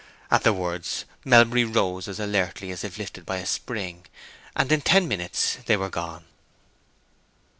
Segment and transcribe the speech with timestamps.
[0.31, 4.07] At the words Melbury rose as alertly as if lifted by a spring,
[4.55, 6.25] and in ten minutes they were gone.